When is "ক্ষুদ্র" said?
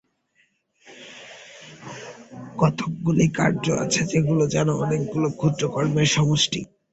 5.11-5.27, 5.37-5.63